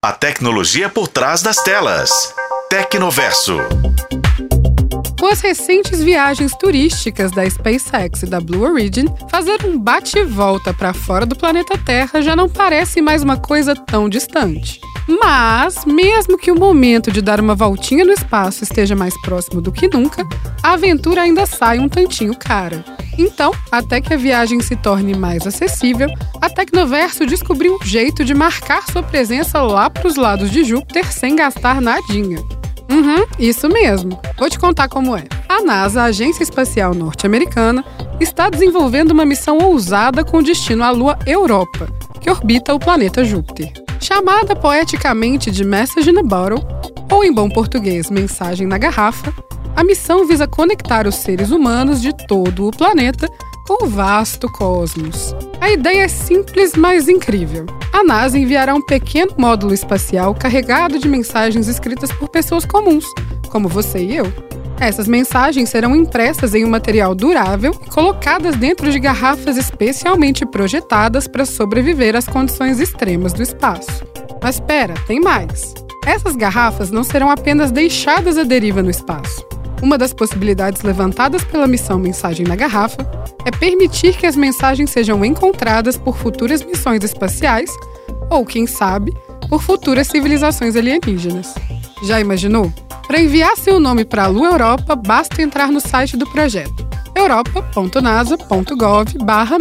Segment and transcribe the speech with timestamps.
[0.00, 2.32] A tecnologia por trás das telas.
[2.70, 3.58] Tecnoverso.
[5.18, 10.94] Com as recentes viagens turísticas da SpaceX e da Blue Origin, fazer um bate-volta para
[10.94, 14.80] fora do planeta Terra já não parece mais uma coisa tão distante.
[15.08, 19.72] Mas, mesmo que o momento de dar uma voltinha no espaço esteja mais próximo do
[19.72, 20.22] que nunca,
[20.62, 22.84] a aventura ainda sai um tantinho cara.
[23.18, 26.08] Então, até que a viagem se torne mais acessível,
[26.40, 31.12] a Tecnoverso descobriu um jeito de marcar sua presença lá para os lados de Júpiter
[31.12, 32.38] sem gastar nadinha.
[32.90, 34.18] Uhum, isso mesmo.
[34.38, 35.24] Vou te contar como é.
[35.48, 37.84] A NASA, a Agência Espacial Norte-Americana,
[38.20, 41.88] está desenvolvendo uma missão ousada com destino à Lua Europa,
[42.20, 43.72] que orbita o planeta Júpiter.
[44.00, 46.64] Chamada poeticamente de Message in a Bottle,
[47.10, 49.34] ou em bom português, Mensagem na Garrafa,
[49.78, 53.30] a missão visa conectar os seres humanos de todo o planeta
[53.64, 55.36] com o vasto cosmos.
[55.60, 57.64] A ideia é simples, mas incrível.
[57.92, 63.04] A NASA enviará um pequeno módulo espacial carregado de mensagens escritas por pessoas comuns,
[63.50, 64.24] como você e eu.
[64.80, 71.28] Essas mensagens serão impressas em um material durável e colocadas dentro de garrafas especialmente projetadas
[71.28, 74.04] para sobreviver às condições extremas do espaço.
[74.42, 75.72] Mas espera, tem mais.
[76.04, 79.46] Essas garrafas não serão apenas deixadas à deriva no espaço.
[79.82, 82.98] Uma das possibilidades levantadas pela missão Mensagem na Garrafa
[83.44, 87.70] é permitir que as mensagens sejam encontradas por futuras missões espaciais
[88.30, 89.16] ou, quem sabe,
[89.48, 91.54] por futuras civilizações alienígenas.
[92.02, 92.72] Já imaginou?
[93.06, 99.24] Para enviar seu nome para a Lua Europa, basta entrar no site do projeto europa.nasa.gov
[99.24, 99.56] barra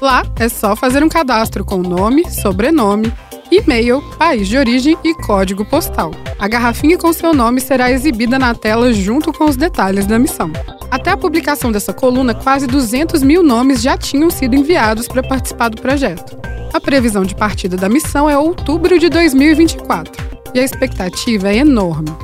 [0.00, 3.12] Lá é só fazer um cadastro com nome, sobrenome,
[3.58, 6.10] e-mail, país de origem e código postal.
[6.38, 10.50] A garrafinha com seu nome será exibida na tela junto com os detalhes da missão.
[10.90, 15.68] Até a publicação dessa coluna, quase 200 mil nomes já tinham sido enviados para participar
[15.68, 16.38] do projeto.
[16.72, 20.12] A previsão de partida da missão é outubro de 2024
[20.54, 22.14] e a expectativa é enorme.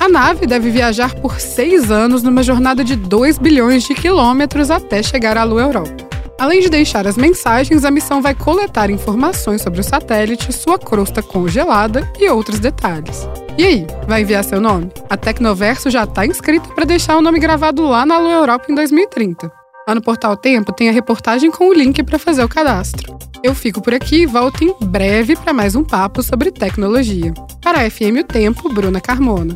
[0.00, 5.02] A nave deve viajar por seis anos numa jornada de 2 bilhões de quilômetros até
[5.02, 5.99] chegar à Lua Europa.
[6.40, 11.22] Além de deixar as mensagens, a missão vai coletar informações sobre o satélite, sua crosta
[11.22, 13.28] congelada e outros detalhes.
[13.58, 14.90] E aí, vai enviar seu nome?
[15.10, 18.74] A Tecnoverso já está inscrita para deixar o nome gravado lá na Lua Europa em
[18.74, 19.52] 2030.
[19.86, 23.18] Lá no Portal Tempo tem a reportagem com o link para fazer o cadastro.
[23.44, 27.34] Eu fico por aqui e volto em breve para mais um papo sobre tecnologia.
[27.62, 29.54] Para a FM O Tempo, Bruna Carmona.